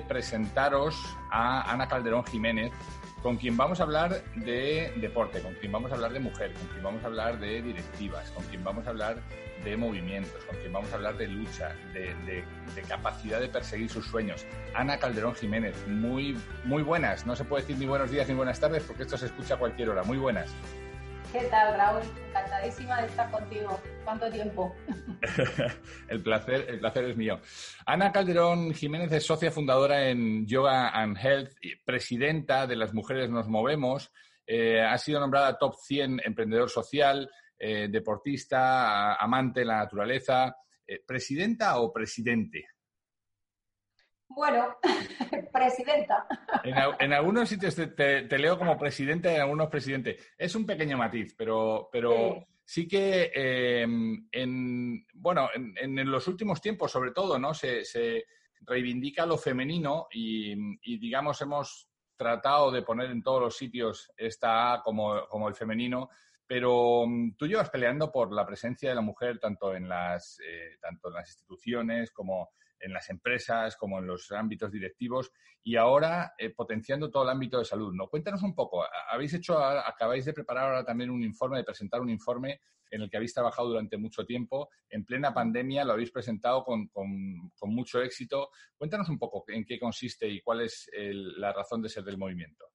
[0.00, 0.96] De presentaros
[1.30, 2.72] a Ana Calderón Jiménez,
[3.22, 6.66] con quien vamos a hablar de deporte, con quien vamos a hablar de mujer, con
[6.68, 9.18] quien vamos a hablar de directivas, con quien vamos a hablar
[9.62, 12.44] de movimientos, con quien vamos a hablar de lucha, de,
[12.88, 14.46] capacidad de perseguir sus sueños.
[14.74, 17.26] Ana Calderón Jiménez, muy, muy buenas.
[17.26, 19.58] No se puede decir ni buenos días ni buenas tardes porque esto se escucha a
[19.58, 20.02] cualquier hora.
[20.02, 20.50] Muy buenas.
[21.32, 22.02] ¿Qué tal, Raúl?
[22.28, 23.78] Encantadísima de estar contigo.
[24.10, 24.74] ¿Cuánto tiempo?
[26.08, 27.38] el, placer, el placer es mío.
[27.86, 31.52] Ana Calderón Jiménez es socia fundadora en Yoga and Health,
[31.84, 34.12] presidenta de Las Mujeres Nos Movemos.
[34.44, 40.56] Eh, ha sido nombrada top 100 emprendedor social, eh, deportista, amante de la naturaleza.
[40.84, 42.66] Eh, ¿Presidenta o presidente?
[44.26, 44.76] Bueno,
[45.52, 46.26] presidenta.
[46.64, 50.16] En, algunos sitios te, leo como presidente, en algunos presidente.
[50.36, 52.46] Es un pequeño matiz, pero, pero sí.
[52.86, 57.52] Que em, en, bueno, en, los últimos tiempos, sobre todo, ¿no?
[57.52, 58.24] Se,
[58.60, 60.54] reivindica lo femenino y,
[60.98, 66.10] digamos, hemos tratado de poner en todos los sitios esta A como, como el femenino,
[66.46, 70.76] pero mm, tú llevas peleando por la presencia de la mujer tanto en las, eh,
[70.80, 72.50] tanto en las instituciones como
[72.80, 75.32] en las empresas como en los ámbitos directivos
[75.62, 77.92] y ahora eh, potenciando todo el ámbito de salud.
[77.92, 78.08] ¿no?
[78.08, 82.10] Cuéntanos un poco, habéis hecho, acabáis de preparar ahora también un informe, de presentar un
[82.10, 82.60] informe
[82.90, 86.90] en el que habéis trabajado durante mucho tiempo, en plena pandemia lo habéis presentado con,
[87.62, 88.50] mucho éxito.
[88.76, 92.66] Cuéntanos un poco en qué consiste y cuál es la razón de ser del movimiento.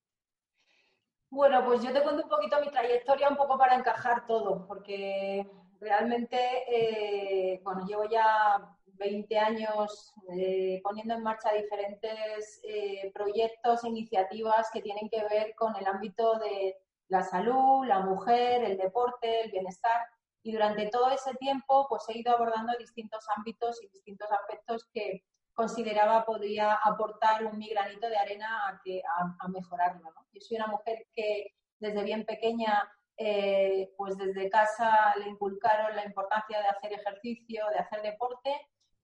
[1.30, 5.46] Bueno, pues yo te cuento un poquito mi trayectoria, un poco para encajar todo, porque
[5.82, 6.38] realmente,
[6.70, 8.58] eh, bueno, llevo ya
[8.98, 15.54] 20 años eh, poniendo en marcha diferentes eh, proyectos e iniciativas que tienen que ver
[15.56, 20.02] con el ámbito de la salud, la mujer, el deporte, el bienestar.
[20.44, 25.24] Y durante todo ese tiempo pues he ido abordando distintos ámbitos y distintos aspectos que
[25.54, 29.02] consideraba podría aportar un mi granito de arena a, que,
[29.40, 30.10] a, mejorarlo.
[30.34, 36.04] Yo soy una mujer que desde bien pequeña eh, pues desde casa le inculcaron la
[36.04, 38.52] importancia de hacer ejercicio, de hacer deporte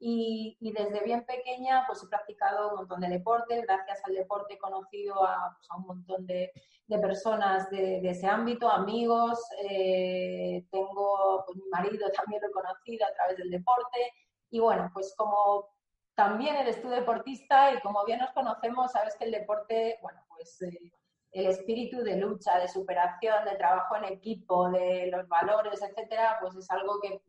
[0.04, 3.62] y, desde bien pequeña pues he practicado un montón de deportes.
[3.62, 6.52] Gracias al deporte he conocido a, pues, un montón de,
[7.00, 9.40] personas de, ese ámbito, amigos.
[9.64, 14.12] Eh, tengo, pues mi marido también lo he conocido a través del deporte.
[14.50, 15.70] Y bueno, pues como
[16.16, 20.64] también eres tú deportista y como bien nos conocemos, sabes que el deporte, bueno, pues
[20.64, 20.92] eh,
[21.32, 26.56] el espíritu de lucha, de superación, de trabajo en equipo, de los valores, etcétera, pues
[26.56, 27.22] es algo que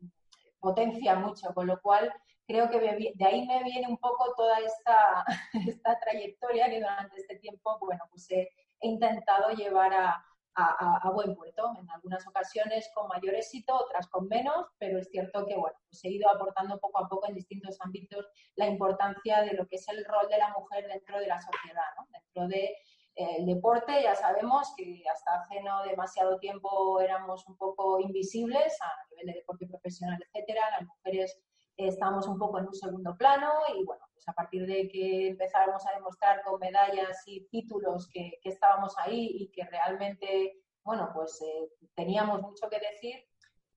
[0.59, 2.11] potencia mucho, con lo cual
[2.47, 5.25] creo que de ahí me viene un poco toda esta,
[5.67, 8.49] esta trayectoria que durante este tiempo, bueno, pues he,
[8.81, 14.67] intentado llevar a, a, buen puerto, en algunas ocasiones con mayor éxito, otras con menos,
[14.77, 18.27] pero es cierto que, bueno, pues he ido aportando poco a poco en distintos ámbitos
[18.55, 21.81] la importancia de lo que es el rol de la mujer dentro de la sociedad.
[22.11, 22.75] Dentro de
[23.15, 28.77] eh, el deporte, ya sabemos que hasta hace no demasiado tiempo éramos un poco invisibles
[28.81, 30.61] a nivel de deporte profesional, etcétera.
[30.71, 31.41] Las mujeres
[31.77, 35.85] estamos un poco en un segundo plano y bueno, pues a partir de que empezáramos
[35.87, 41.69] a demostrar con medallas y títulos que, estábamos ahí y que realmente, bueno, pues eh,
[41.95, 43.25] teníamos mucho que decir,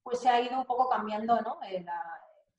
[0.03, 1.59] pues se ha ido un poco cambiando ¿no?
[1.69, 1.84] Eh,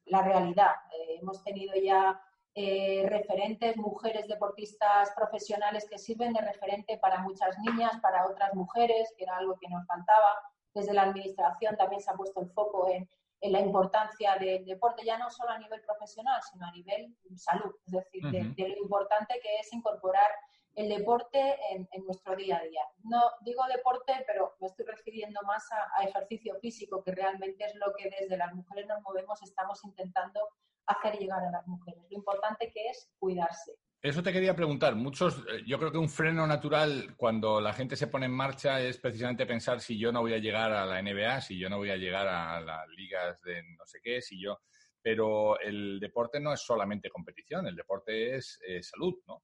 [0.06, 0.74] la, realidad.
[0.92, 2.22] Eh, hemos tenido ya
[2.56, 9.26] referentes, mujeres deportistas profesionales que sirven de referente para muchas niñas, para otras mujeres, que
[9.26, 10.42] era algo que nos faltaba.
[10.74, 13.08] Desde la Administración también se ha puesto el foco en,
[13.42, 17.74] en la importancia del deporte, ya no solo a nivel profesional, sino a nivel salud,
[17.86, 18.24] es decir,
[18.56, 20.30] de, lo importante que es incorporar
[20.76, 22.82] el deporte en, nuestro día a día.
[23.04, 27.94] No digo deporte, pero me estoy refiriendo más a, ejercicio físico, que realmente es lo
[27.96, 30.40] que desde las mujeres nos movemos, estamos intentando
[30.86, 32.04] hacer llegar a las mujeres.
[32.10, 33.74] Lo importante que es cuidarse.
[34.02, 34.96] Eso te quería preguntar.
[34.96, 38.80] Muchos, eh, yo creo que un freno natural cuando la gente se pone en marcha
[38.80, 41.78] es precisamente pensar si yo no voy a llegar a la NBA, si yo no
[41.78, 44.60] voy a llegar a las ligas de no sé qué, si yo.
[45.02, 49.42] Pero el deporte no es solamente competición, el deporte es eh, salud, ¿no?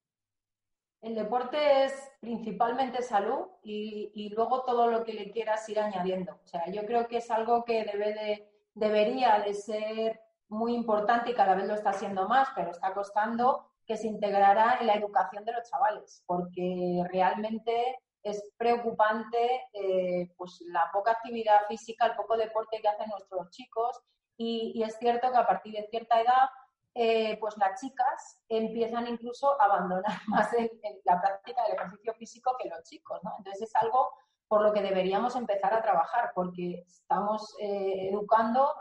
[1.02, 6.40] El deporte es principalmente salud y, y, luego todo lo que le quieras ir añadiendo.
[6.42, 11.32] O sea, yo creo que es algo que debe de, debería de ser muy importante
[11.32, 14.96] y cada vez lo está haciendo más, pero está costando que se integrará en la
[14.96, 22.16] educación de los chavales, porque realmente es preocupante eh, pues la poca actividad física, el
[22.16, 24.02] poco deporte que hacen nuestros chicos
[24.38, 26.50] y, es cierto que a partir de cierta edad
[26.96, 30.50] eh, pues las chicas empiezan incluso a abandonar más
[31.04, 33.34] la práctica del ejercicio físico que los chicos, ¿no?
[33.38, 34.10] Entonces es algo
[34.48, 38.74] por lo que deberíamos empezar a trabajar porque estamos eh, educando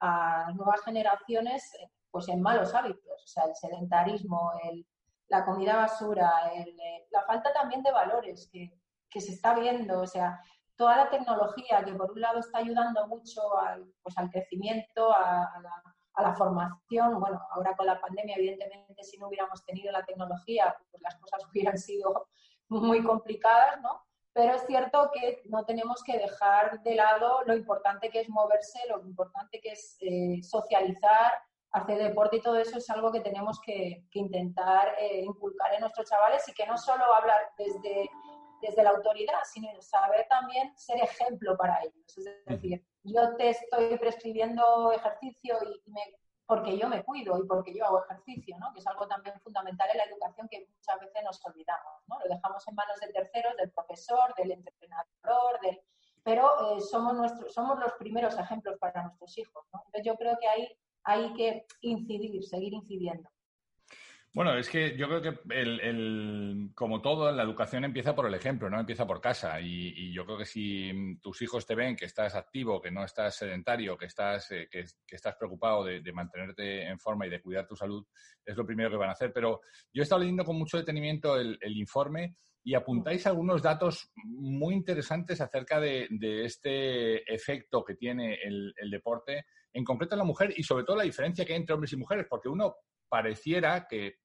[0.00, 1.76] a nuevas generaciones
[2.10, 4.86] pues en malos hábitos, o sea, el sedentarismo, el,
[5.28, 8.72] la comida basura, el, eh, la falta también de valores que,
[9.08, 10.40] que, se está viendo, o sea,
[10.76, 15.44] toda la tecnología que por un lado está ayudando mucho al, pues, al crecimiento, a,
[15.44, 15.82] a, la,
[16.14, 20.76] a, la, formación, bueno, ahora con la pandemia, evidentemente, si no hubiéramos tenido la tecnología,
[20.90, 22.28] pues las cosas hubieran sido
[22.68, 24.02] muy complicadas, ¿no?
[24.32, 28.78] Pero es cierto que no tenemos que dejar de lado lo importante que es moverse,
[28.88, 31.32] lo importante que es eh, socializar,
[31.72, 35.80] hacer deporte y todo eso es algo que tenemos que, que intentar eh, inculcar en
[35.80, 38.10] nuestros chavales y que no solo hablar desde,
[38.60, 42.18] desde la autoridad, sino saber también ser ejemplo para ellos.
[42.18, 46.00] Es decir, yo te estoy prescribiendo ejercicio y me
[46.50, 48.72] porque yo me cuido y porque yo hago ejercicio, ¿no?
[48.72, 51.92] que es algo también fundamental en la educación que muchas veces nos olvidamos.
[52.08, 52.18] ¿no?
[52.18, 55.80] Lo dejamos en manos de terceros, del profesor, del entrenador, del...
[56.24, 59.64] pero eh, somos, nuestros, somos los primeros ejemplos para nuestros hijos.
[59.72, 59.80] ¿no?
[59.86, 60.76] Entonces yo creo que ahí
[61.10, 63.28] hay que incidir, seguir incidiendo.
[64.32, 68.70] Bueno, es que yo creo que el, como todo, la educación empieza por el ejemplo,
[68.70, 69.60] no empieza por casa.
[69.60, 73.34] Y, yo creo que si tus hijos te ven que estás activo, que no estás
[73.34, 77.74] sedentario, que estás, eh, que, estás preocupado de, mantenerte en forma y de cuidar tu
[77.74, 78.06] salud,
[78.44, 79.32] es lo primero que van a hacer.
[79.32, 79.62] Pero
[79.92, 85.40] yo he estado leyendo con mucho detenimiento el, informe y apuntáis algunos datos muy interesantes
[85.40, 86.06] acerca de,
[86.44, 91.04] este efecto que tiene el, el deporte, en concreto la mujer y sobre todo la
[91.04, 92.76] diferencia que hay entre hombres y mujeres, porque uno
[93.08, 94.16] pareciera que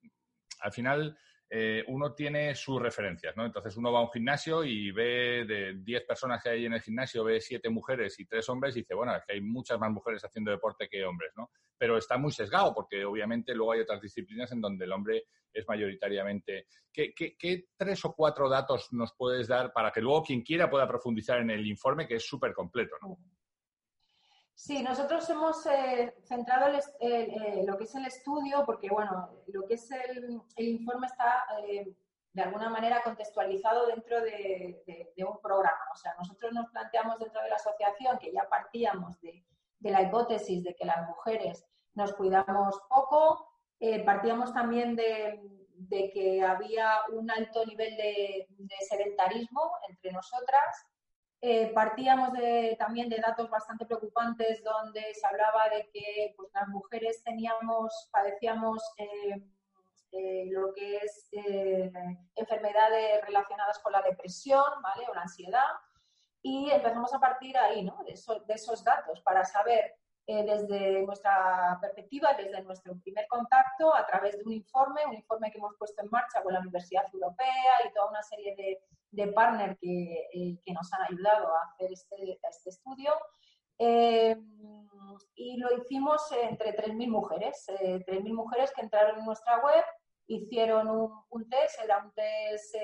[0.62, 3.46] al final eh, uno tiene sus referencias, ¿no?
[3.46, 6.82] Entonces uno va a un gimnasio y ve de 10 personas que hay en el
[6.82, 9.92] gimnasio, ve 7 mujeres y 3 hombres y dice, bueno, es que hay muchas más
[9.92, 11.52] mujeres haciendo deporte que hombres, ¿no?
[11.78, 15.68] Pero está muy sesgado porque obviamente luego hay otras disciplinas en donde el hombre es
[15.68, 16.68] mayoritariamente.
[16.92, 20.88] ¿Qué, qué tres o cuatro datos nos puedes dar para que luego quien quiera pueda
[20.88, 23.18] profundizar en el informe que es súper completo, ¿no?
[24.66, 29.76] Sí, nosotros hemos eh, centrado eh, lo que es el estudio, porque bueno, lo que
[29.76, 31.94] es el, informe está eh,
[32.34, 34.84] de alguna manera contextualizado dentro de,
[35.18, 35.86] un programa.
[35.94, 39.46] O sea, nosotros nos planteamos dentro de la asociación que ya partíamos de,
[39.82, 41.64] la hipótesis de que las mujeres
[41.94, 43.48] nos cuidamos poco,
[44.04, 48.48] partíamos también de, que había un alto nivel de
[48.90, 50.88] sedentarismo entre nosotras
[51.48, 52.32] eh, partíamos
[52.80, 58.82] también de datos bastante preocupantes donde se hablaba de que pues, las mujeres teníamos, padecíamos
[58.98, 59.44] eh,
[60.12, 61.30] eh, lo que es
[62.34, 65.06] enfermedades relacionadas con la depresión ¿vale?
[65.08, 65.70] o la ansiedad.
[66.42, 68.04] Y empezamos a partir ahí, ¿no?
[68.04, 74.44] de esos datos para saber desde nuestra perspectiva, desde nuestro primer contacto, a través de
[74.44, 78.10] un informe, un informe que hemos puesto en marcha con la Universidad Europea y toda
[78.10, 78.80] una serie de,
[79.16, 83.14] de partner que, eh, que, nos han ayudado a hacer este, este estudio.
[83.78, 84.36] Eh,
[85.36, 89.84] y lo hicimos entre 3.000 mujeres, 3.000 eh, mujeres que entraron en nuestra web,
[90.28, 90.88] hicieron
[91.30, 92.76] un, test, era un test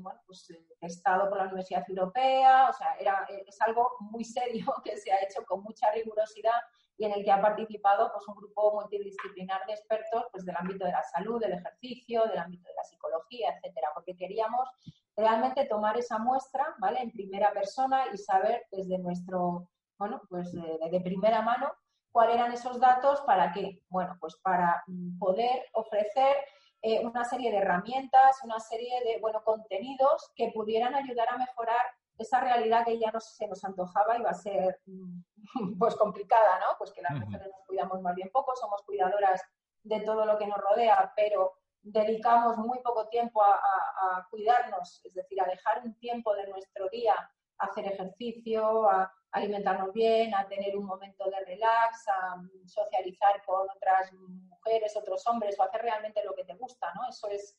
[0.00, 0.46] bueno, pues,
[0.80, 5.22] testado por la Universidad Europea, o sea, era, es algo muy serio que se ha
[5.22, 6.60] hecho con mucha rigurosidad
[7.00, 10.84] y en el que ha participado pues, un grupo multidisciplinar de expertos pues, del ámbito
[10.84, 14.68] de la salud, del ejercicio, del ámbito de la psicología, etcétera, porque queríamos
[15.16, 17.00] realmente tomar esa muestra, ¿vale?
[17.00, 21.72] En primera persona y saber desde nuestro, bueno, pues de, primera mano
[22.12, 26.36] cuáles eran esos datos para qué, bueno, pues para mm, poder ofrecer
[26.82, 31.82] eh, una serie de herramientas, una serie de, bueno, contenidos que pudieran ayudar a mejorar
[32.18, 35.22] esa realidad que ya se nos antojaba y va a ser mm,
[35.78, 36.76] pues complicada, ¿no?
[36.78, 39.42] Pues que las mujeres nos cuidamos más bien poco, somos cuidadoras
[39.82, 45.40] de todo lo que nos rodea, pero dedicamos muy poco tiempo a, cuidarnos, es decir,
[45.40, 47.14] a dejar un tiempo de nuestro día
[47.58, 53.68] a hacer ejercicio, a alimentarnos bien, a tener un momento de relax, a socializar con
[53.74, 57.08] otras mujeres, otros hombres, o hacer realmente lo que te gusta, ¿no?
[57.08, 57.56] Eso es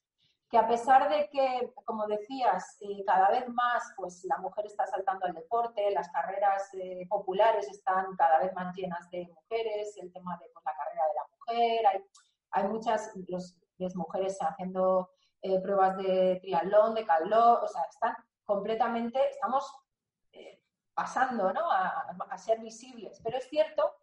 [0.49, 4.85] que a pesar de que, como decías, eh, cada vez más pues la mujer está
[4.85, 10.11] saltando al deporte, las carreras eh, populares están cada vez más llenas de mujeres, el
[10.11, 12.03] tema de pues, la carrera de la mujer, hay,
[12.51, 13.13] hay muchas
[13.77, 15.09] las mujeres haciendo
[15.41, 18.13] eh, pruebas de triatlón, de calor, o sea, están
[18.43, 19.73] completamente, estamos
[20.93, 21.71] pasando ¿no?
[21.71, 23.95] a, ser visibles, pero es cierto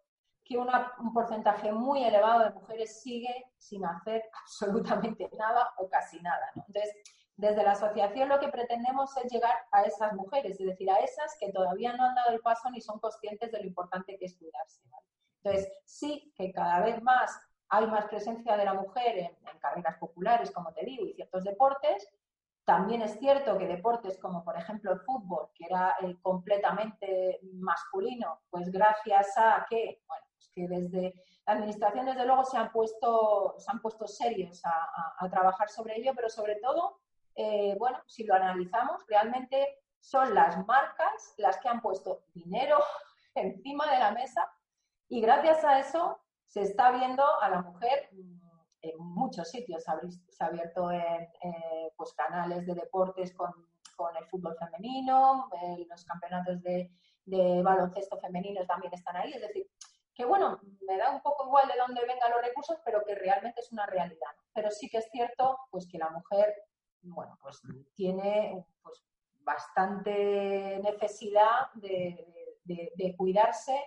[0.43, 6.51] que un porcentaje muy elevado de mujeres sigue sin hacer absolutamente nada o casi nada.
[6.55, 6.95] Entonces,
[7.35, 11.37] desde la asociación lo que pretendemos es llegar a esas mujeres, es decir, a esas
[11.39, 14.37] que todavía no han dado el paso ni son conscientes de lo importante que es
[14.37, 14.81] cuidarse.
[15.41, 20.51] Entonces, sí que cada vez más hay más presencia de la mujer en, carreras populares,
[20.51, 22.07] como te digo, y ciertos deportes.
[22.69, 28.69] También es cierto que deportes como, por ejemplo, el fútbol, que era completamente masculino, pues
[28.69, 31.15] gracias a que, bueno, que desde
[31.47, 36.11] la administración, desde luego, se han puesto, se han puesto serios a, trabajar sobre ello,
[36.15, 36.99] pero sobre todo,
[37.33, 42.77] eh, bueno, si lo analizamos, realmente son las marcas las que han puesto dinero
[43.33, 44.47] encima de la mesa
[45.07, 48.09] y gracias a eso se está viendo a la mujer
[49.29, 49.83] muchos sitios.
[49.83, 51.27] Se ha abierto en
[51.95, 53.51] pues, canales de deportes con,
[53.95, 55.49] con el fútbol femenino,
[55.87, 56.91] los campeonatos de,
[57.25, 59.31] de baloncesto femenino también están ahí.
[59.33, 59.67] Es decir,
[60.13, 63.61] que bueno, me da un poco igual de dónde vengan los recursos, pero que realmente
[63.61, 64.31] es una realidad.
[64.53, 66.53] Pero sí que es cierto, pues que la mujer,
[67.01, 67.61] bueno, pues
[67.93, 69.03] tiene pues,
[69.39, 73.79] bastante necesidad de, cuidarse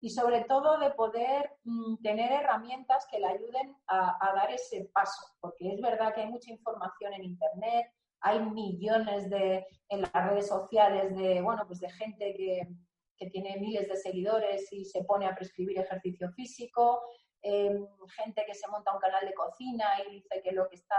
[0.00, 5.22] y sobre todo de poder mm, tener herramientas que le ayuden a, dar ese paso,
[5.40, 10.48] porque es verdad que hay mucha información en Internet, hay millones de, en las redes
[10.48, 12.68] sociales de, bueno, pues de gente que,
[13.16, 17.02] que tiene miles de seguidores y se pone a prescribir ejercicio físico,
[17.42, 20.96] em, gente que se monta un canal de cocina y dice que lo que está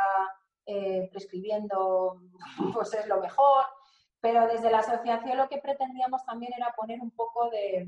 [0.67, 2.21] eh, prescribiendo
[2.73, 3.65] pues es lo mejor,
[4.19, 7.87] pero desde la asociación lo que pretendíamos también era poner un poco de,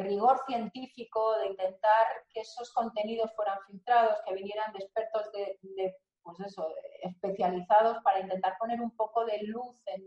[0.00, 5.96] rigor científico, de intentar que esos contenidos fueran filtrados, que vinieran de expertos de, de
[6.22, 10.02] pues eso, especializados para intentar poner un poco de luz en,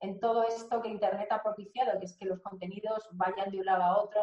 [0.00, 3.66] en todo esto que Internet ha propiciado, que es que los contenidos vayan de un
[3.66, 4.22] lado a otro,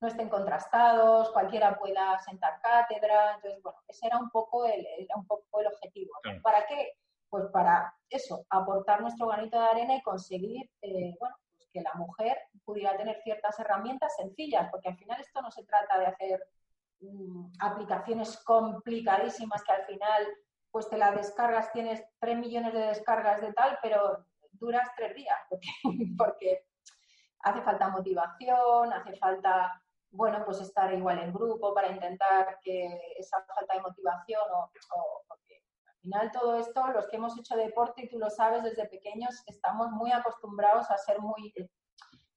[0.00, 3.36] no, estén contrastados, cualquiera pueda sentar cátedra.
[3.36, 6.12] Entonces, bueno, ese era un poco el, era un poco el objetivo.
[6.42, 6.92] ¿Para qué?
[7.30, 11.94] Pues para eso, aportar nuestro granito de arena y conseguir, eh, bueno, pues que la
[11.94, 16.46] mujer pudiera tener ciertas herramientas sencillas, porque al final esto no se trata de hacer
[17.00, 20.26] mm, aplicaciones complicadísimas que al final
[20.70, 25.38] pues te la descargas, tienes tres millones de descargas de tal, pero duras tres días,
[26.18, 26.66] porque,
[27.44, 29.80] hace falta motivación, hace falta,
[30.10, 34.70] bueno, pues estar igual en grupo para intentar que esa falta de motivación o,
[35.28, 38.88] porque al final todo esto, los que hemos hecho deporte, y tú lo sabes desde
[38.88, 41.52] pequeños, estamos muy acostumbrados a ser muy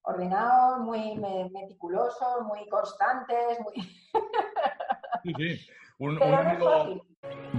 [0.08, 1.16] ordenados, muy
[1.54, 3.84] meticulosos, muy constantes, muy...
[5.24, 5.72] sí, sí.
[6.00, 7.02] Un, un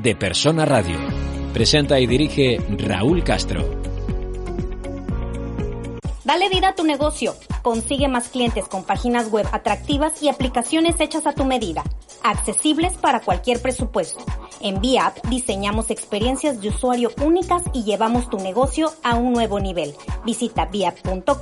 [0.02, 0.96] De Persona Radio.
[1.52, 3.97] Presenta y dirige Raúl Castro.
[6.28, 7.34] Dale vida a tu negocio.
[7.62, 11.82] Consigue más clientes con páginas web atractivas y aplicaciones hechas a tu medida,
[12.22, 14.26] accesibles para cualquier presupuesto.
[14.60, 19.94] En VIAP diseñamos experiencias de usuario únicas y llevamos tu negocio a un nuevo nivel.
[20.26, 21.32] Visita viap.com.mx.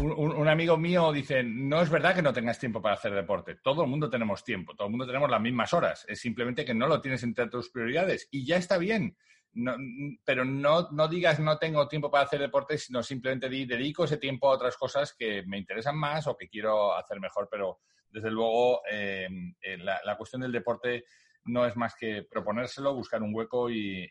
[0.00, 3.54] Un, un, amigo mío dice, no es verdad que no tengas tiempo para hacer deporte.
[3.62, 6.04] Todo el mundo tenemos tiempo, todo el mundo tenemos las mismas horas.
[6.08, 9.16] Es simplemente que no lo tienes entre tus prioridades y ya está bien
[9.54, 9.76] no,
[10.24, 14.48] pero no, no, digas no tengo tiempo para hacer deporte, sino simplemente dedico ese tiempo
[14.48, 17.48] a otras cosas que me interesan más o que quiero hacer mejor.
[17.50, 21.04] Pero desde luego em, eh, la, cuestión del deporte
[21.44, 24.08] no es más que proponérselo, buscar un hueco y,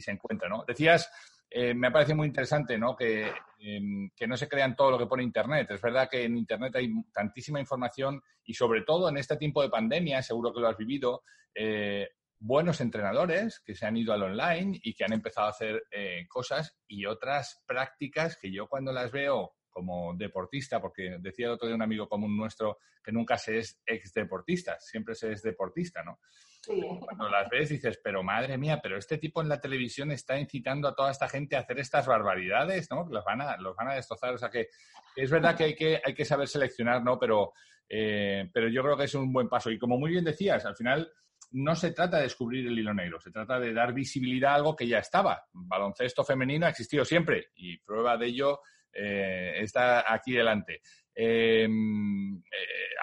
[0.00, 0.48] se encuentra.
[0.48, 0.64] ¿no?
[0.66, 1.10] Decías,
[1.50, 2.96] eh, me parece muy interesante ¿no?
[2.96, 5.70] Que, em, que, no se crean todo lo que pone Internet.
[5.70, 9.68] Es verdad que en Internet hay tantísima información y sobre todo en este tiempo de
[9.68, 11.22] pandemia, seguro que lo has vivido,
[11.54, 15.84] eh, buenos entrenadores que se han ido al online y que han empezado a hacer
[15.90, 21.52] eh, cosas y otras prácticas que yo cuando las veo como deportista, porque decía el
[21.52, 25.42] otro día un amigo común nuestro que nunca se es ex deportista, siempre se es
[25.42, 26.20] deportista, ¿no?
[26.66, 30.88] Cuando las ves dices, pero madre mía, pero este tipo en la televisión está incitando
[30.88, 33.06] a toda esta gente a hacer estas barbaridades, ¿no?
[33.10, 34.34] Los van a, los van a destrozar.
[34.34, 34.68] O sea que
[35.16, 37.18] es verdad que hay que, hay que saber seleccionar, ¿no?
[37.18, 37.52] Pero,
[37.88, 39.70] eh, pero yo creo que es un buen paso.
[39.70, 41.12] Y como muy bien decías, al final
[41.54, 44.74] no se trata de descubrir el hilo negro, se trata de dar visibilidad a algo
[44.74, 45.46] que ya estaba.
[45.52, 48.60] Baloncesto femenino ha existido siempre y prueba de ello
[48.94, 50.80] eh, está aquí delante.
[51.16, 52.40] Em, eh,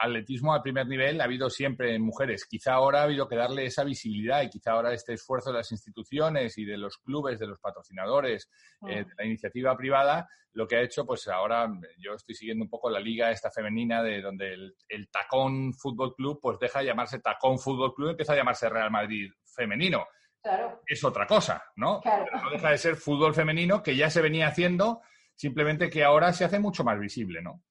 [0.01, 2.45] atletismo al primer nivel ha habido siempre en mujeres.
[2.45, 5.71] Quizá ahora ha habido que darle esa visibilidad y quizá ahora este esfuerzo de las
[5.71, 8.49] instituciones y de los clubes, de los patrocinadores,
[8.87, 12.69] eh, de la iniciativa privada, lo que ha hecho, pues ahora yo estoy siguiendo un
[12.69, 17.19] poco la liga esta femenina de donde el, Tacón Fútbol Club pues deja de llamarse
[17.19, 20.05] Tacón Fútbol Club y empieza a llamarse Real Madrid femenino.
[20.41, 20.81] Claro.
[20.85, 22.01] Es otra cosa, ¿no?
[22.03, 25.01] no deja de ser fútbol femenino que ya se venía haciendo,
[25.41, 27.63] simplemente que ahora se hace mucho más visible, ¿no?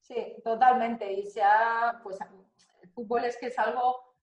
[0.00, 1.12] Sí, totalmente.
[1.12, 2.18] Y ha, pues,
[2.82, 4.16] el fútbol es que es algo,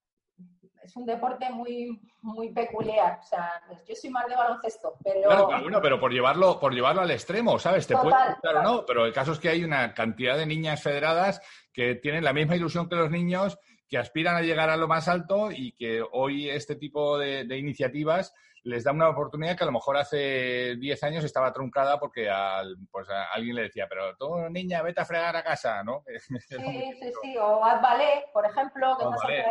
[0.83, 3.19] es un deporte muy, muy peculiar.
[3.21, 5.29] O sea, yo soy más de baloncesto, pero.
[5.29, 7.87] Claro, bueno, pero por llevarlo, por llevarlo al extremo, ¿sabes?
[7.87, 10.83] Te puede gustar o no, pero el caso es que hay una cantidad de niñas
[10.83, 14.87] federadas que tienen la misma ilusión que los niños, que aspiran a llegar a lo
[14.87, 19.63] más alto y que hoy este tipo de, de iniciativas les da una oportunidad que
[19.63, 23.87] a lo mejor hace 10 años estaba truncada porque al, pues a alguien le decía,
[23.89, 26.03] pero tú, niña, vete a fregar a casa, ¿no?
[26.29, 29.45] Sí, sí, sí, o haz ballet, por ejemplo, que ballet.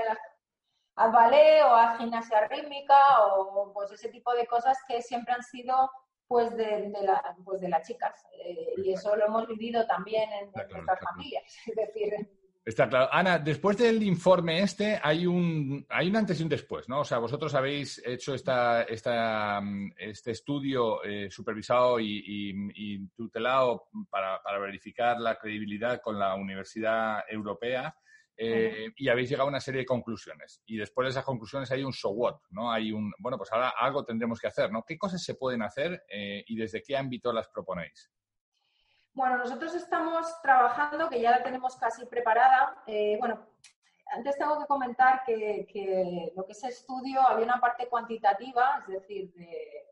[0.96, 2.96] haz ballet o haz gimnasia rítmica
[3.26, 5.90] o pues ese tipo de cosas que siempre han sido
[6.26, 8.24] pues de, la, pues de las chicas.
[8.42, 11.44] Eh, y eso lo hemos vivido también en, nuestras familias.
[11.66, 12.14] Es decir,
[12.64, 13.08] Está claro.
[13.10, 17.00] Ana, después del informe este hay un, hay un antes y un después, ¿no?
[17.00, 19.60] O sea, vosotros habéis hecho esta, esta,
[19.96, 27.96] este estudio eh, supervisado y, tutelado para, verificar la credibilidad con la Universidad Europea
[28.36, 30.62] eh, y habéis llegado a una serie de conclusiones.
[30.64, 32.70] Y después de esas conclusiones hay un so what, ¿no?
[32.70, 34.84] Hay un, bueno, pues ahora algo tendremos que hacer, ¿no?
[34.86, 38.12] ¿Qué cosas se pueden hacer eh, y desde qué ámbito las proponéis?
[39.14, 42.82] Bueno, nosotros estamos trabajando, que ya la tenemos casi preparada.
[42.86, 43.46] Eh, bueno,
[44.06, 49.32] antes tengo que comentar que, lo que es estudio había una parte cuantitativa, es decir,
[49.34, 49.88] de,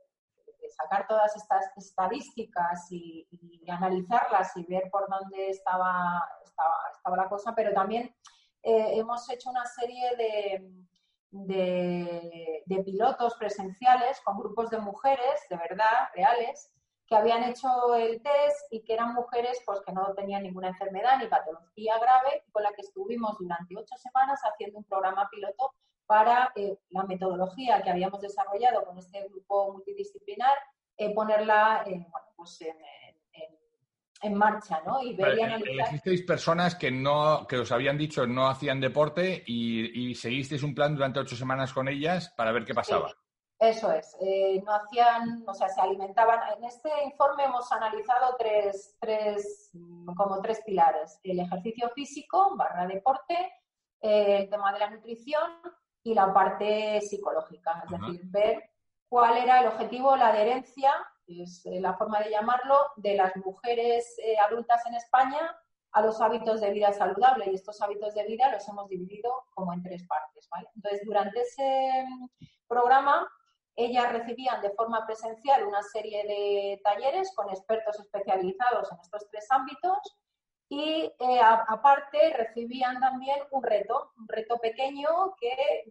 [0.70, 3.28] sacar todas estas estadísticas y,
[3.68, 8.14] analizarlas y ver por dónde estaba, estaba, la cosa, pero también
[8.62, 10.16] eh, hemos hecho una serie
[11.30, 16.72] de, de pilotos presenciales con grupos de mujeres, de verdad, reales,
[17.10, 21.18] que habían hecho el test y que eran mujeres pues, que no tenían ninguna enfermedad
[21.18, 25.74] ni patología grave, con la que estuvimos durante ocho semanas haciendo un programa piloto
[26.06, 30.52] para eh, la metodología que habíamos desarrollado con este grupo multidisciplinar,
[30.96, 31.84] eh, ponerla
[32.36, 32.60] pues
[34.22, 35.02] en, marcha, ¿no?
[35.02, 36.00] Y ver y analizar.
[36.24, 41.18] personas que no, que os habían dicho no hacían deporte y, seguisteis un plan durante
[41.18, 43.12] ocho semanas con ellas para ver qué pasaba.
[43.60, 46.40] Eso es, eh, no hacían, o sea, se alimentaban.
[46.56, 49.70] En este informe hemos analizado tres, tres,
[50.16, 53.34] como tres pilares: el ejercicio físico, barra deporte,
[54.00, 55.50] eh, el tema de la nutrición
[56.02, 58.70] y la parte psicológica, es decir, ver
[59.10, 60.94] cuál era el objetivo, la adherencia,
[61.26, 65.54] es eh, la forma de llamarlo, de las mujeres adultas en España
[65.92, 69.74] a los hábitos de vida saludable y estos hábitos de vida los hemos dividido como
[69.74, 70.66] en tres partes, ¿vale?
[70.74, 72.28] Entonces, durante ese mm,
[72.66, 73.28] programa
[73.76, 79.46] ellas recibían de forma presencial una serie de talleres con expertos especializados en estos tres
[79.50, 79.98] ámbitos
[80.68, 85.84] y eh, aparte recibían también un reto, un reto pequeño que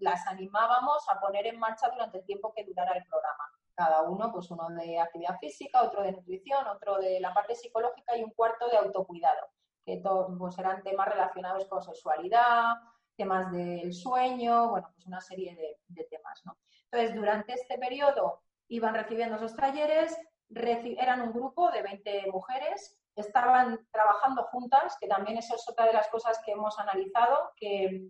[0.00, 3.44] las animábamos a poner en marcha durante el tiempo que durara el programa.
[3.74, 8.16] Cada uno, pues uno de actividad física, otro de nutrición, otro de la parte psicológica
[8.16, 9.48] y un cuarto de autocuidado,
[9.84, 10.02] que
[10.38, 12.74] pues eran temas relacionados con sexualidad,
[13.16, 16.58] temas del sueño, bueno, pues una serie de, de temas, ¿no?
[16.90, 20.16] Entonces, durante este periodo iban recibiendo esos talleres,
[20.48, 25.94] eran un grupo de 20 mujeres, estaban trabajando juntas, que también eso es otra de
[25.94, 28.08] las cosas que hemos analizado, que,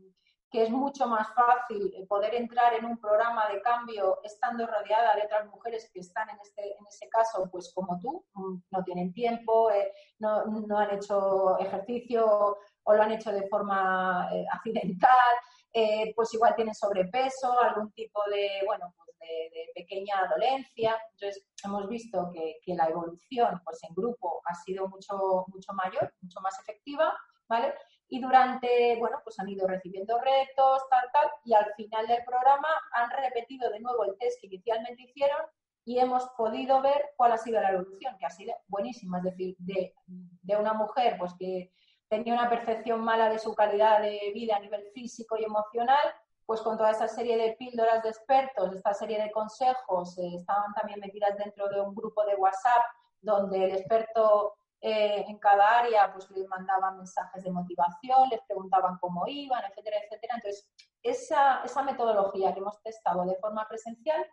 [0.53, 5.47] es mucho más fácil poder entrar en un programa de cambio estando rodeada de otras
[5.51, 8.25] mujeres que están en, este, en ese caso, pues como tú,
[8.71, 14.31] no tienen tiempo, eh, no, no, han hecho ejercicio o lo han hecho de forma
[14.33, 15.37] eh, accidental,
[15.79, 20.97] eh, pues igual tienen sobrepeso, algún tipo de, bueno, pues de, pequeña dolencia.
[21.13, 26.41] Entonces, hemos visto que, la evolución pues en grupo ha sido mucho, mucho mayor, mucho
[26.41, 27.15] más efectiva,
[27.47, 27.75] ¿vale?
[28.09, 32.69] Y durante, bueno, pues han ido recibiendo retos, tal, tal, y al final del programa
[32.93, 35.43] han repetido de nuevo el test que inicialmente hicieron
[35.85, 39.57] y hemos podido ver cuál ha sido la evolución, que ha sido buenísima, es decir,
[39.59, 41.71] de, de una mujer pues que
[42.09, 46.15] tenía una percepción mala de su calidad de vida a nivel físico y emocional,
[46.45, 50.73] pues con toda esa serie de píldoras de expertos, esta serie de consejos, eh, estaban
[50.75, 52.85] también metidas dentro de un grupo de WhatsApp
[53.21, 58.99] donde el experto eh, en cada área pues les mandaba mensajes de motivación, les preguntaban
[59.01, 60.35] cómo iban, etcétera, etcétera.
[60.37, 60.71] Entonces,
[61.03, 64.25] esa, esa metodología que hemos testado de forma presencial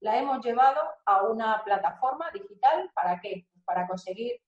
[0.00, 2.90] la hemos llevado a una plataforma digital.
[2.94, 3.46] ¿Para qué?
[3.64, 4.38] Para conseguir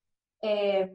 [0.43, 0.93] eh,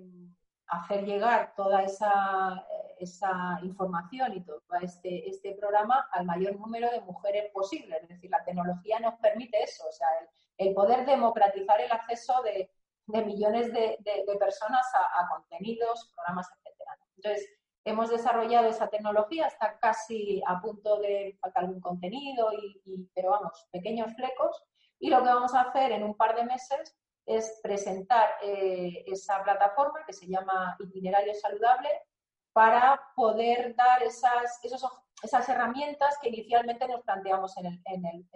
[0.71, 2.65] hacer llegar toda esa,
[2.97, 7.97] esa información y todo este, este programa al mayor número de mujeres posible.
[8.01, 10.07] Es decir, la tecnología nos permite eso, o sea,
[10.57, 12.71] el, poder democratizar el acceso de,
[13.25, 13.97] millones de,
[14.39, 16.97] personas a, contenidos, programas, etcétera.
[17.17, 17.49] Entonces,
[17.84, 23.67] hemos desarrollado esa tecnología, está casi a punto de faltar algún contenido, y, pero vamos,
[23.71, 24.63] pequeños flecos.
[24.99, 29.43] Y lo que vamos a hacer en un par de meses es presentar eh, esa
[29.43, 31.89] plataforma que se llama Itinerario Saludable
[32.53, 34.60] para poder dar esas,
[35.23, 38.27] esas herramientas que inicialmente nos planteamos en el, en el,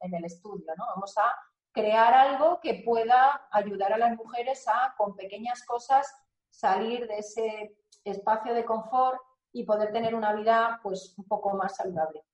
[0.00, 0.72] en el, estudio.
[0.76, 0.86] ¿no?
[0.86, 1.34] Vamos a
[1.72, 6.10] crear algo que pueda ayudar a las mujeres a, con pequeñas cosas,
[6.48, 9.20] salir de ese espacio de confort
[9.52, 12.24] y poder tener una vida pues un poco más saludable.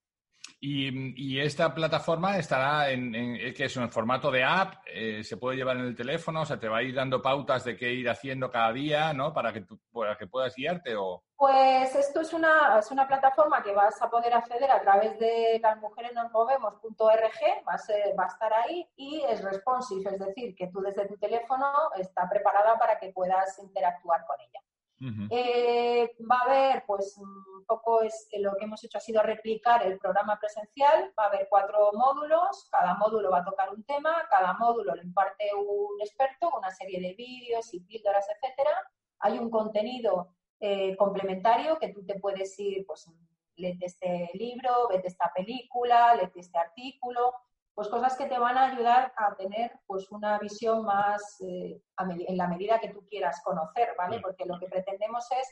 [0.63, 5.57] Y, esta plataforma estará en, en, que es en formato de app, eh, se puede
[5.57, 8.11] llevar en el teléfono, o sea, te va a ir dando pautas de qué ir
[8.11, 9.33] haciendo cada día, ¿no?
[9.33, 11.25] Para que, tú, para que puedas guiarte o...
[11.35, 15.59] Pues esto es una, es una plataforma que vas a poder acceder a través de
[15.63, 21.09] lasmujeresnosmovemos.org, va, a va a estar ahí y es responsive, es decir, que tú desde
[21.09, 24.61] tu teléfono está preparada para que puedas interactuar con ella.
[25.31, 29.87] Eh, va a haber, pues, un poco es, lo que hemos hecho ha sido replicar
[29.87, 31.13] el programa presencial.
[31.19, 35.03] Va a haber cuatro módulos, cada módulo va a tocar un tema, cada módulo lo
[35.03, 38.77] imparte un experto, una serie de vídeos y píldoras, etcétera.
[39.21, 43.11] Hay un contenido eh, complementario que tú te puedes ir, pues,
[43.57, 47.35] léete este libro, vete esta película, léete este artículo
[47.81, 52.37] pues cosas que te van a ayudar a tener pues una visión más eh, en
[52.37, 54.21] la medida que tú quieras conocer, ¿vale?
[54.21, 55.49] Porque lo que pretendemos es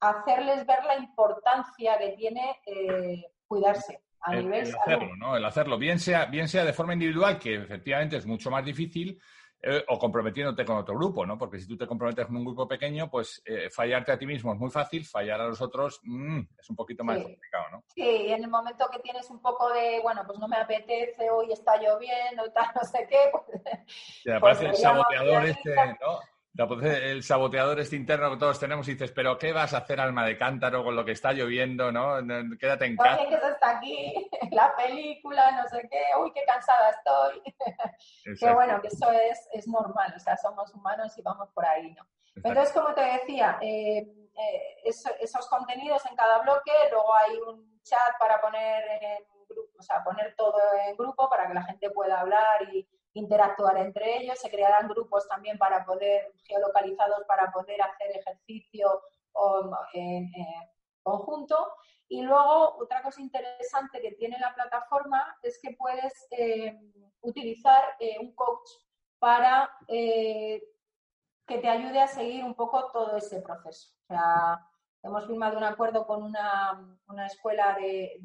[0.00, 5.36] hacerles ver la importancia que tiene eh, cuidarse a el, nivel el hacerlo, ¿no?
[5.36, 9.22] El hacerlo, bien sea, bien sea de forma individual, que efectivamente es mucho más difícil,
[9.66, 11.38] eh, o comprometiéndote con otro grupo, ¿no?
[11.38, 14.52] Porque si tú te comprometes con un grupo pequeño, pues eh, fallarte a ti mismo
[14.52, 17.84] es muy fácil, fallar a los otros mm, es un poquito más complicado, ¿no?
[17.86, 21.30] Sí, y en el momento que tienes un poco de, bueno, pues no me apetece,
[21.30, 23.62] hoy está lloviendo, tal, no sé qué, pues...
[24.26, 26.33] Y aparece el saboteador este, ¿no?
[26.56, 30.24] El saboteador este interno que todos tenemos y dices, pero ¿qué vas a hacer, alma
[30.24, 32.16] de cántaro, con lo que está lloviendo, no?
[32.58, 33.20] Quédate en casa.
[33.20, 37.42] Oye, que eso está aquí, la película, no sé qué, uy, qué cansada estoy.
[38.38, 41.92] que bueno, que eso es, es normal, o sea, somos humanos y vamos por ahí,
[41.92, 42.06] ¿no?
[42.36, 43.98] Entonces, como te decía, eh,
[44.36, 49.82] eh, esos contenidos en cada bloque, luego hay un chat para poner en grupo, o
[49.82, 54.38] sea, poner todo en grupo para que la gente pueda hablar y interactuar entre ellos,
[54.38, 59.00] se crearán grupos también para poder, geolocalizados para poder hacer ejercicio
[59.92, 60.30] en,
[61.02, 61.56] conjunto.
[62.08, 66.78] Y luego, otra cosa interesante que tiene la plataforma es que puedes eh,
[67.20, 68.68] utilizar eh, un coach
[69.18, 70.62] para eh,
[71.46, 73.94] que te ayude a seguir un poco todo ese proceso.
[74.02, 74.60] O sea,
[75.02, 78.18] hemos firmado un acuerdo con una, escuela de,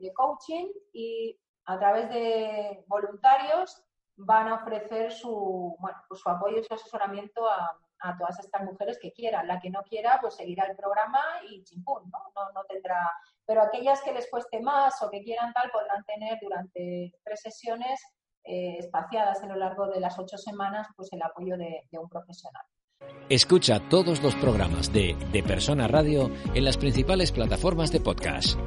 [0.00, 3.84] de coaching y a través de voluntarios
[4.16, 7.78] van a ofrecer su, bueno, pues su apoyo y su asesoramiento a,
[8.18, 9.48] todas estas mujeres que quieran.
[9.48, 12.18] La que no quiera, pues seguirá el programa y chimpún, ¿no?
[12.36, 13.10] No, no tendrá.
[13.46, 17.98] Pero aquellas que les cueste más o que quieran tal, podrán tener durante tres sesiones
[18.44, 22.10] eh, espaciadas a lo largo de las ocho semanas, pues el apoyo de, de un
[22.10, 22.64] profesional.
[23.30, 28.58] Escucha todos los programas de De Persona Radio en las principales plataformas de podcast.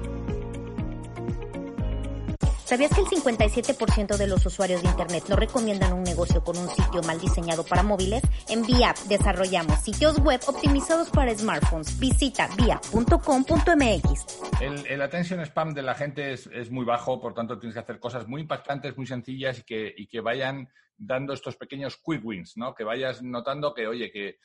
[2.67, 6.67] ¿Sabías que el 57% de los usuarios de Internet no recomiendan un negocio con un
[6.67, 8.21] sitio mal diseñado para móviles?
[8.49, 11.97] En VIAP desarrollamos sitios web optimizados para smartphones.
[11.97, 14.41] Visita via.com.mx.
[14.59, 17.79] El, el attention spam de la gente es, es, muy bajo, por tanto tienes que
[17.79, 20.67] hacer cosas muy impactantes, muy sencillas y que, y que vayan
[20.97, 22.73] dando estos pequeños quick wins, ¿no?
[22.73, 24.37] Que vayas notando que, oye, que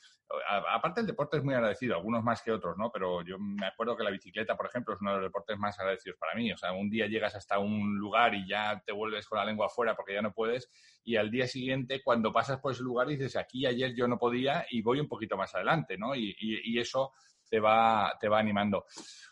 [0.49, 2.91] aparte el deporte es muy agradecido, algunos más que otros, ¿no?
[2.91, 5.79] Pero yo me acuerdo que la bicicleta, por ejemplo, es uno de los deportes más
[5.79, 6.53] agradecidos para mí.
[6.53, 9.67] O sea, un día llegas hasta un lugar y ya te vuelves con la lengua
[9.67, 10.71] afuera porque ya no puedes
[11.05, 14.67] y al día siguiente cuando pasas por ese lugar dices, aquí ayer yo no podía
[14.71, 16.15] y voy un poquito más adelante, ¿no?
[16.15, 16.33] Y,
[16.79, 17.12] eso
[17.49, 18.87] te va, te va animando.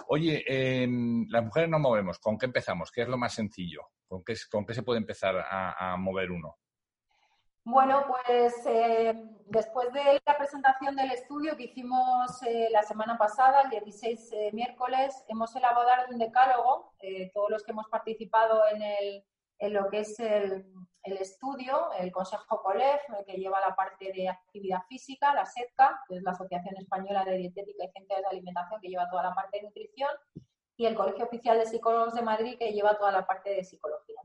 [0.09, 2.19] Oye, em, las mujeres nos movemos.
[2.19, 2.93] ¿Con qué empezamos?
[2.93, 3.89] ¿Qué es lo más sencillo?
[4.07, 6.60] ¿Con qué, con qué se puede empezar a mover uno?
[7.65, 9.15] Bueno, pues eh,
[9.47, 14.51] después de la presentación del estudio que hicimos eh, la semana pasada, el 16 eh,
[14.55, 16.95] miércoles, hemos elaborado un decálogo,
[17.35, 20.65] todos los que hemos participado en, el, lo que es el,
[21.05, 26.23] estudio, el Consejo COLEF, que lleva la parte de actividad física, la SEDCA, que es
[26.23, 29.65] la Asociación Española de Dietética y Ciencias de Alimentación, que lleva toda la parte de
[29.65, 30.11] nutrición,
[30.77, 34.17] y el Colegio Oficial de Psicólogos de Madrid, que lleva toda la parte de psicología.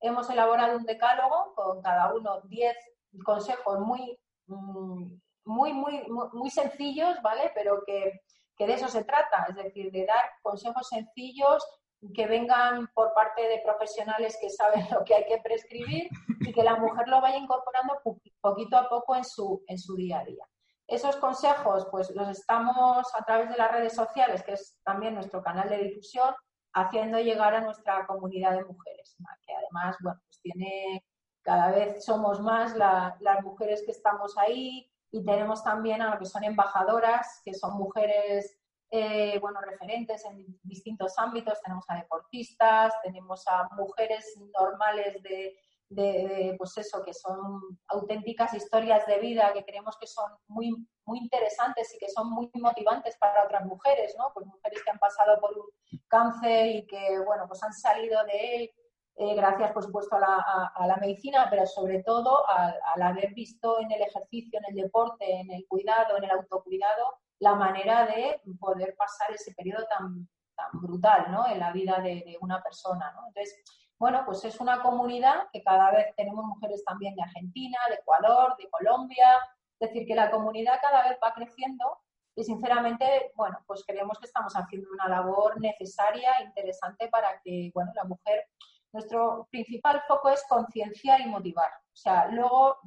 [0.00, 2.76] Hemos elaborado un decálogo con cada uno 10
[3.24, 5.12] consejos muy, mm,
[5.44, 7.50] muy, muy, muy sencillos, ¿vale?
[7.54, 8.20] Pero que,
[8.56, 11.64] que de eso se trata, es decir, de dar consejos sencillos
[12.12, 16.08] que vengan por parte de profesionales que saben lo que hay que prescribir
[16.40, 18.00] y que la mujer lo vaya incorporando
[18.40, 20.44] poquito a poco en su, en su día a día.
[20.86, 25.42] Esos consejos, pues los estamos a través de las redes sociales, que es también nuestro
[25.42, 26.34] canal de difusión,
[26.74, 31.04] haciendo llegar a nuestra comunidad de mujeres, que además, bueno, pues tiene,
[31.42, 36.26] cada vez somos más las mujeres que estamos ahí y tenemos también a lo que
[36.26, 38.58] son embajadoras, que son mujeres
[38.90, 41.60] eh, bueno, referentes en distintos ámbitos.
[41.62, 45.56] Tenemos a deportistas, tenemos a mujeres normales de,
[45.88, 51.18] de, pues eso, que son auténticas historias de vida que creemos que son muy, muy
[51.18, 54.32] interesantes y que son muy motivantes para otras mujeres, ¿no?
[54.34, 58.56] Pues mujeres que han pasado por un cáncer y que, bueno, pues han salido de
[58.56, 58.70] él
[59.16, 63.32] eh, gracias, por supuesto, a la, a, la, medicina, pero sobre todo al, al haber
[63.32, 68.06] visto en el ejercicio, en el deporte, en el cuidado, en el autocuidado, la manera
[68.06, 71.46] de poder pasar ese periodo tan, tan brutal ¿no?
[71.46, 73.12] en la vida de, una persona.
[73.12, 73.28] ¿no?
[73.28, 73.62] Entonces,
[74.04, 78.54] bueno, pues es una comunidad que cada vez tenemos mujeres también de Argentina, de Ecuador,
[78.58, 79.38] de Colombia,
[79.80, 82.02] es decir, que la comunidad cada vez va creciendo
[82.36, 87.92] y sinceramente, bueno, pues creemos que estamos haciendo una labor necesaria, interesante para que, bueno,
[87.94, 88.46] la mujer,
[88.92, 91.70] nuestro principal foco es concienciar y motivar.
[91.70, 92.80] O sea, luego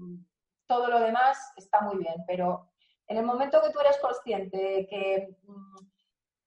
[0.68, 2.70] todo lo demás está muy bien, pero
[3.08, 5.78] en el momento que tú eres consciente de que mm,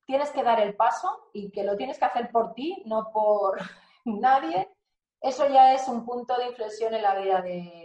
[0.06, 3.58] tienes que dar el paso y que lo tienes que hacer por ti, no por
[4.20, 4.68] nadie,
[5.20, 7.78] eso ya es un punto de inflexión en la vida de,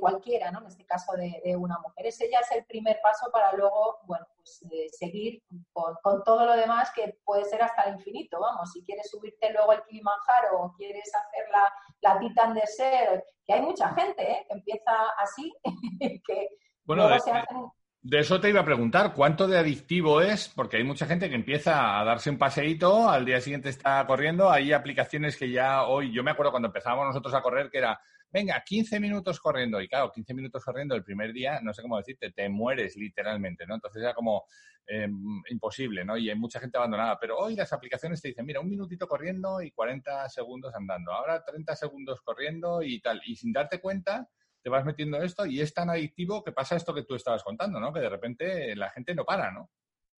[0.00, 0.60] cualquiera, ¿no?
[0.60, 2.06] En este caso de, una mujer.
[2.06, 4.60] Ese ya es el primer paso para luego, bueno, pues
[4.96, 8.70] seguir con, todo lo demás que puede ser hasta el infinito, vamos.
[8.72, 13.54] Si quieres subirte luego al Kilimanjaro o quieres hacer la, la Titan de Ser, que
[13.54, 14.44] hay mucha gente ¿eh?
[14.46, 15.52] que empieza así,
[16.26, 16.48] que
[16.84, 17.70] bueno, luego se hacen
[18.04, 20.48] de eso te iba a preguntar, ¿cuánto de adictivo es?
[20.48, 24.50] Porque hay mucha gente que empieza a darse un paseíto, al día siguiente está corriendo.
[24.50, 28.00] Hay aplicaciones que ya hoy, yo me acuerdo cuando empezábamos nosotros a correr, que era,
[28.28, 29.80] venga, 15 minutos corriendo.
[29.80, 33.66] Y claro, 15 minutos corriendo el primer día, no sé cómo decirte, te mueres literalmente,
[33.68, 33.76] ¿no?
[33.76, 34.46] Entonces era como
[34.84, 36.16] em, imposible, ¿no?
[36.16, 37.16] Y hay mucha gente abandonada.
[37.20, 41.12] Pero hoy las aplicaciones te dicen, mira, un minutito corriendo y 40 segundos andando.
[41.12, 43.22] Ahora 30 segundos corriendo y tal.
[43.24, 44.28] Y sin darte cuenta
[44.62, 47.80] te vas metiendo esto y es tan adictivo que pasa esto que tú estabas contando,
[47.80, 47.92] ¿no?
[47.92, 49.70] Que de repente la gente no para, ¿no?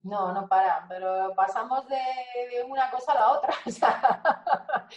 [0.02, 3.54] No, no para, pero pasamos de, una cosa a la otra.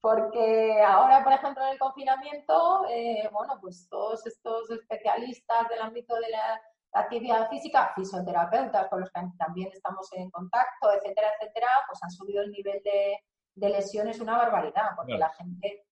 [0.00, 6.14] porque ahora, por ejemplo, en el confinamiento, eh, bueno, pues todos estos especialistas del ámbito
[6.16, 6.60] de la,
[6.92, 12.42] actividad física, fisioterapeutas con los que también estamos en contacto, etcétera, etcétera, pues han subido
[12.42, 13.20] el nivel de,
[13.54, 15.85] lesiones una barbaridad, porque la gente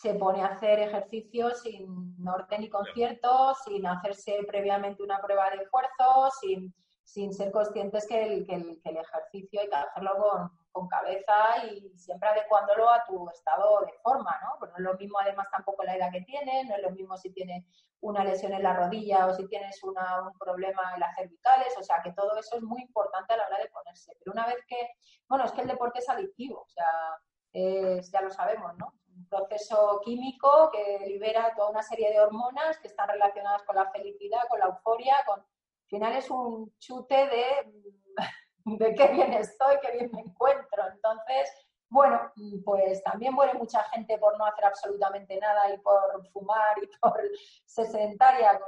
[0.00, 5.62] se pone a hacer ejercicio sin orden y concierto, sin hacerse previamente una prueba de
[5.62, 10.12] esfuerzo, sin, sin ser conscientes que el, que, el, que el, ejercicio hay que hacerlo
[10.16, 14.58] con, con, cabeza y siempre adecuándolo a tu estado de forma, ¿no?
[14.58, 17.18] Pues no es lo mismo además tampoco la edad que tienes, no es lo mismo
[17.18, 17.66] si tienes
[18.00, 21.82] una lesión en la rodilla o si tienes una, un problema en las cervicales, o
[21.82, 24.16] sea que todo eso es muy importante a la hora de ponerse.
[24.18, 24.92] Pero una vez que,
[25.28, 26.88] bueno, es que el deporte es adictivo, o sea,
[27.52, 28.94] ya lo sabemos, ¿no?
[29.30, 34.42] Proceso químico que libera toda una serie de hormonas que están relacionadas con la felicidad,
[34.48, 35.40] con la euforia, con...
[35.40, 37.72] Al final es un chute de,
[38.64, 40.84] de qué bien estoy, qué bien me encuentro.
[40.92, 41.48] Entonces,
[41.88, 42.32] bueno,
[42.64, 47.20] pues también muere mucha gente por no hacer absolutamente nada y por fumar y por
[47.66, 48.60] ser sedentaria.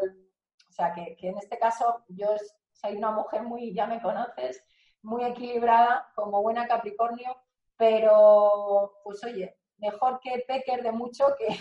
[0.68, 2.28] O sea, que, que en este caso yo
[2.72, 4.64] soy una mujer muy, ya me conoces,
[5.02, 7.36] muy equilibrada, como buena Capricornio,
[7.76, 11.56] pero, pues oye, mejor que pequer de mucho que,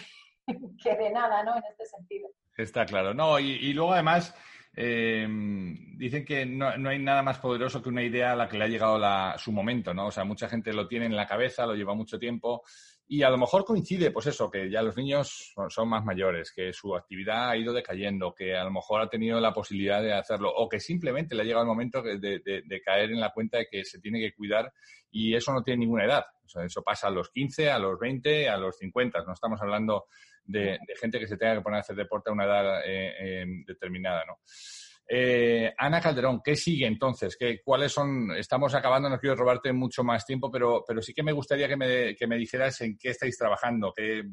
[0.83, 1.55] que de nada, ¿no?
[1.55, 2.29] En este sentido.
[2.57, 3.13] Está claro.
[3.13, 4.35] No, y, luego además
[4.75, 5.27] eh,
[5.97, 8.65] dicen que no, no, hay nada más poderoso que una idea a la que le
[8.65, 10.07] ha llegado la, su momento, ¿no?
[10.07, 12.63] O sea, mucha gente lo tiene en la cabeza, lo lleva mucho tiempo
[13.13, 16.71] y a lo mejor coincide, pues eso, que ya los niños son más mayores, que
[16.71, 20.49] su actividad ha ido decayendo, que a lo mejor ha tenido la posibilidad de hacerlo,
[20.55, 23.67] o que simplemente le ha llegado el momento de, de, caer en la cuenta de
[23.69, 24.71] que se tiene que cuidar
[25.11, 26.23] y eso no tiene ninguna edad.
[26.55, 29.23] Eso pasa a los 15, a los 20, a los 50.
[29.23, 30.05] No estamos hablando
[30.43, 33.45] de, gente que se tenga que poner a hacer deporte a una edad eh, eh,
[33.65, 34.39] determinada, ¿no?
[35.13, 37.35] Eh, Ana Calderón, ¿qué sigue entonces?
[37.37, 38.31] ¿Qué, ¿Cuáles son?
[38.31, 41.75] Estamos acabando, no quiero robarte mucho más tiempo, pero, pero sí que me gustaría que
[41.75, 43.91] me, que me dijeras en qué estáis trabajando.
[43.93, 44.23] Que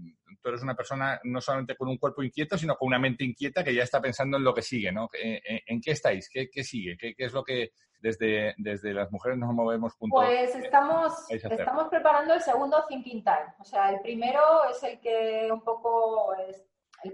[0.40, 3.64] tú eres una persona no solamente con un cuerpo inquieto, sino con una mente inquieta
[3.64, 5.09] que ya está pensando en lo que sigue, ¿no?
[5.12, 6.31] ¿En, qué estáis?
[6.33, 6.96] ¿Qué, qué sigue?
[6.96, 10.24] ¿Qué, ¿Qué, es lo que desde, desde las mujeres nos movemos juntos?
[10.24, 13.54] Pues estamos, estamos preparando el segundo Thinking Time.
[13.58, 16.54] O sea, el primero es el que un poco el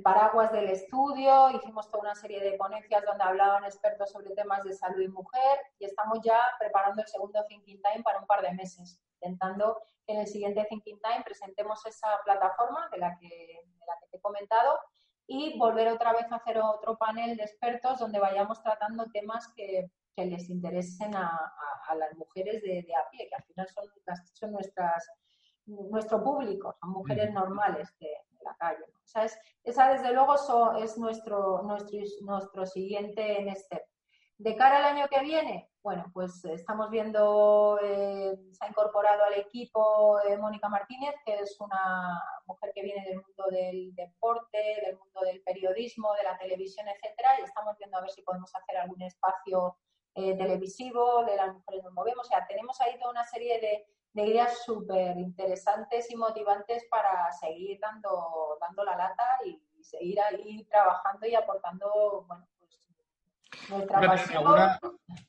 [0.02, 4.72] paraguas del estudio, hicimos toda una serie de ponencias donde hablaban expertos sobre temas de
[4.72, 8.52] salud y mujer y estamos ya preparando el segundo Thinking Time para un par de
[8.52, 13.86] meses, intentando que en el siguiente Thinking Time presentemos esa plataforma de la que, de
[13.86, 14.78] la que te he comentado
[15.26, 19.90] y volver otra vez a hacer otro panel de expertos donde vayamos tratando temas que,
[20.14, 21.28] que les interesen a,
[21.88, 23.84] a, las mujeres de, de, a pie, que al final son,
[24.32, 25.08] son nuestras,
[25.66, 28.08] nuestro público, son mujeres normales de,
[28.42, 28.84] la calle.
[28.92, 28.98] ¿no?
[29.04, 33.86] Esa, es, esa, desde luego, so, es nuestro, nuestro, nuestro siguiente en este.
[34.36, 39.34] De cara al año que viene, bueno, pues estamos viendo, eh, se ha incorporado al
[39.34, 44.96] equipo eh, Mónica Martínez, que es una mujer que viene del mundo del deporte, del
[44.98, 48.78] mundo del periodismo, de la televisión, etcétera, y estamos viendo a ver si podemos hacer
[48.78, 49.76] algún espacio
[50.14, 52.26] eh, televisivo de las mujeres nos movemos.
[52.26, 57.30] O sea, tenemos ahí toda una serie de, de ideas súper interesantes y motivantes para
[57.32, 62.46] seguir dando, dando la lata y, seguir ahí trabajando y aportando, bueno.
[63.70, 64.80] Una,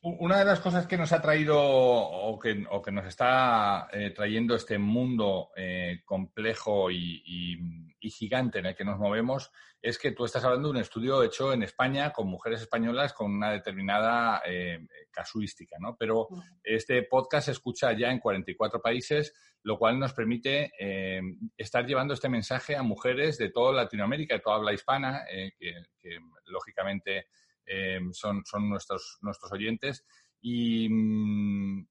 [0.02, 4.12] una, de las cosas que nos ha traído o que, o que nos está eh,
[4.12, 7.58] trayendo este mundo eh, complejo y, y,
[8.00, 11.21] y, gigante en el que nos movemos es que tú estás hablando de un estudio
[11.24, 14.80] hecho en España con mujeres españolas con una determinada eh,
[15.12, 15.95] casuística, ¿no?
[15.95, 16.28] Pero
[16.63, 21.21] este podcast se escucha ya en 44 países, lo cual nos permite eh,
[21.56, 26.17] estar llevando este mensaje a mujeres de toda Latinoamérica, de toda habla hispana, que, que,
[26.45, 27.28] lógicamente
[27.65, 30.06] eh, son, son nuestros, nuestros oyentes.
[30.41, 31.88] Y, mm,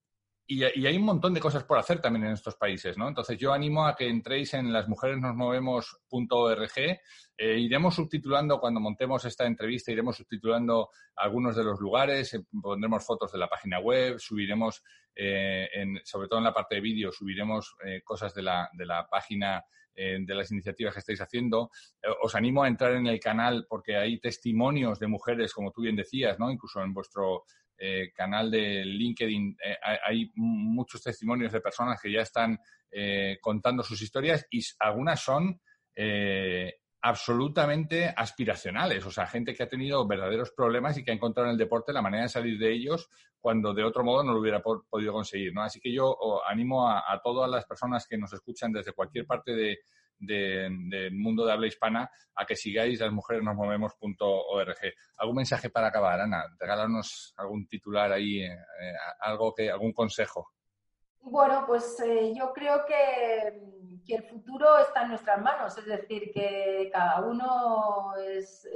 [0.46, 3.08] y, y, hay un montón de cosas por hacer también en estos países, ¿no?
[3.08, 6.98] Entonces yo animo a que entréis en lasmujeresnosmovemos.org.
[7.37, 13.06] Eh, iremos subtitulando cuando montemos esta entrevista, iremos subtitulando algunos de los lugares, eh, pondremos
[13.06, 14.82] fotos de la página web, subiremos,
[15.16, 18.84] eh, en, sobre todo en la parte de vídeo, subiremos eh, cosas de la, de
[18.84, 21.70] la página eh, de las iniciativas que estáis haciendo.
[22.02, 25.83] Eh, os animo a entrar en el canal porque hay testimonios de mujeres, como tú
[25.83, 26.50] bien decías, ¿no?
[26.50, 27.44] Incluso en vuestro
[27.76, 29.57] eh, canal de LinkedIn
[30.07, 32.57] hay muchos testimonios de personas que ya están
[33.40, 35.61] contando sus historias y algunas son
[35.96, 36.74] eh,
[37.05, 41.53] absolutamente aspiracionales, o sea, gente que ha tenido verdaderos problemas y que ha encontrado en
[41.53, 44.62] el deporte la manera de salir de ellos cuando de otro modo no lo hubiera
[44.62, 45.62] po podido conseguir, ¿no?
[45.62, 46.17] Así que yo
[46.49, 49.81] animo a, todas las personas que nos escuchan desde cualquier parte de,
[50.19, 54.79] del de mundo de habla hispana a que sigáis las mujeres nos movemos.org.
[55.19, 56.57] ¿Algún mensaje para acabar, Ana?
[56.59, 58.57] Regálanos algún titular ahí, eh,
[59.21, 60.55] algo que, algún consejo.
[61.26, 63.58] Bueno, pues eh, yo creo que,
[64.06, 68.66] que, el futuro está en nuestras manos, es decir, que cada uno es,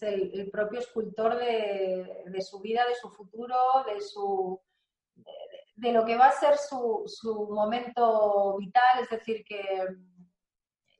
[0.00, 4.58] el, propio escultor de, su vida, de su futuro, de su
[5.76, 9.86] de, lo que va a ser su, su momento vital, es decir, que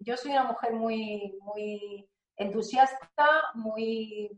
[0.01, 4.31] yo soy una mujer muy, muy entusiasta, muy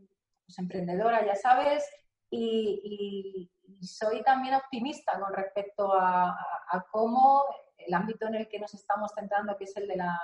[0.45, 1.85] pues, emprendedora, ya sabes,
[2.29, 3.51] y,
[3.81, 6.37] soy también optimista con respecto a, a,
[6.71, 7.43] a, cómo
[7.77, 10.19] el ámbito en el que nos estamos centrando, que es el de la,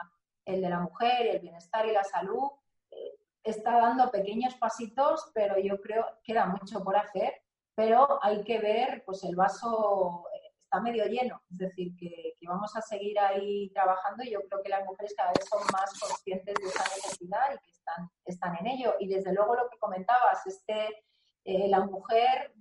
[0.46, 2.50] el de la mujer, el bienestar y la salud,
[2.92, 7.34] eh, está dando pequeños pasitos, pero yo creo que queda mucho por hacer,
[7.76, 10.26] pero hay que ver pues el vaso
[10.64, 14.64] está medio lleno, es decir, que, que, vamos a seguir ahí trabajando y yo creo
[14.64, 18.58] que las mujeres cada vez son más conscientes de esa necesidad y que están, están
[18.58, 18.96] en ello.
[19.00, 21.06] Y desde luego lo que comentabas, este,
[21.46, 22.54] eh, la mujer,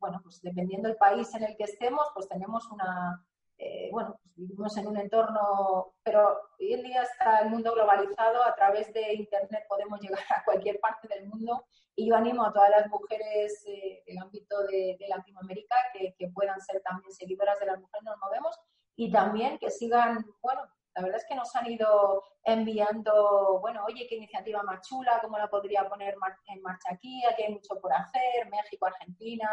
[0.00, 3.24] bueno, pues dependiendo del país en el que estemos, pues tenemos una,
[3.58, 8.44] eh, bueno, pues vivimos en un entorno, pero hoy en día está el mundo globalizado,
[8.44, 11.64] a través de Internet podemos llegar a cualquier parte del mundo.
[11.96, 16.80] Y yo animo a todas las mujeres eh, del ámbito de, Latinoamérica que, puedan ser
[16.82, 18.56] también seguidoras de las mujeres nos movemos
[18.94, 20.62] y también que sigan, bueno,
[20.94, 25.38] la verdad es que nos han ido enviando, bueno, oye, qué iniciativa más chula, cómo
[25.38, 29.48] la podría poner en marcha aquí, aquí hay mucho por hacer, México, Argentina,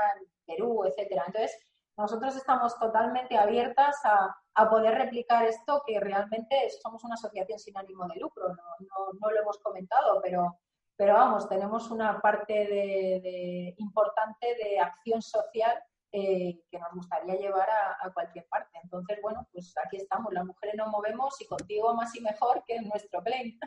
[0.45, 1.24] Perú, etcétera.
[1.28, 1.58] Entonces,
[1.98, 7.78] nosotros estamos totalmente abiertas a, a, poder replicar esto, que realmente somos una asociación sin
[7.78, 10.60] ánimo de lucro, no, no, no lo hemos comentado, pero,
[10.98, 15.82] pero vamos, tenemos una parte de, de importante de acción social
[16.17, 18.80] eh, que nos gustaría llevar a, a, cualquier parte.
[18.82, 22.78] Entonces, bueno, pues aquí estamos, las mujeres nos movemos y contigo más y mejor que
[22.78, 23.60] en nuestro claim.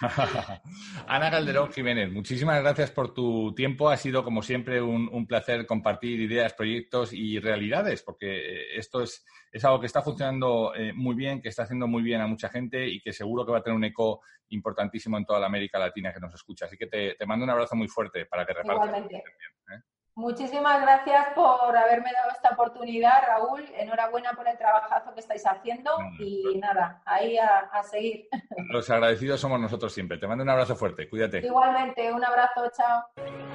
[1.08, 3.88] Ana Calderón Jiménez, muchísimas gracias por tu tiempo.
[3.88, 9.26] Ha sido, como siempre, un, un, placer compartir ideas, proyectos y realidades, porque esto es,
[9.50, 12.48] es algo que está funcionando eh, muy bien, que está haciendo muy bien a mucha
[12.48, 14.20] gente y que seguro que va a tener un eco
[14.50, 16.66] importantísimo en toda la América Latina que nos escucha.
[16.66, 18.86] Así que te, te mando un abrazo muy fuerte para que repartas.
[18.86, 19.16] Igualmente.
[19.16, 19.82] ¿eh?
[20.18, 23.64] Muchísimas gracias por haberme dado esta oportunidad, Raúl.
[23.78, 28.26] Enhorabuena por el trabajazo que estáis haciendo y nada, ahí a, seguir.
[28.72, 30.18] Los agradecidos somos nosotros siempre.
[30.18, 31.46] Te mando un abrazo fuerte, cuídate.
[31.46, 33.04] Igualmente, un abrazo, chao.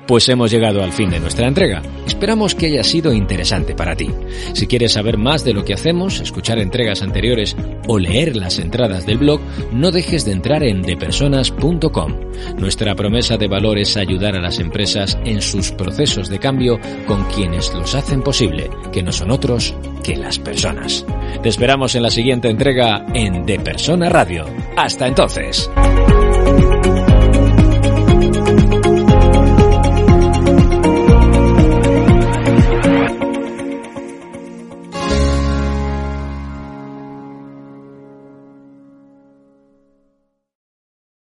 [0.07, 1.81] Pues hemos llegado al fin de nuestra entrega.
[2.05, 4.09] Esperamos que haya sido interesante para ti.
[4.53, 7.57] Si quieres saber más de lo que hacemos, escuchar entregas anteriores
[7.89, 9.41] o leer las entradas del blog,
[9.73, 12.31] no dejes de entrar en depersonas.com.
[12.57, 16.39] Nuestra promesa de valor es ayudar a las empresas en sus procesos de
[17.07, 19.73] con quienes los hacen posible, que no son otros
[20.03, 21.05] que las personas.
[21.41, 24.45] Te esperamos en la siguiente entrega en De Persona Radio.
[24.75, 25.69] Hasta entonces.